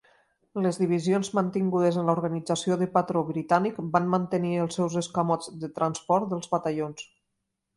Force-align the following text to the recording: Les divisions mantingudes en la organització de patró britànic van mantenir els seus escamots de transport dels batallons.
Les 0.65 0.77
divisions 0.83 1.29
mantingudes 1.39 1.99
en 2.03 2.07
la 2.07 2.15
organització 2.17 2.77
de 2.79 2.87
patró 2.95 3.23
britànic 3.29 3.77
van 3.97 4.09
mantenir 4.15 4.55
els 4.65 4.81
seus 4.81 4.97
escamots 5.03 5.55
de 5.65 5.71
transport 5.77 6.31
dels 6.33 6.51
batallons. 6.57 7.07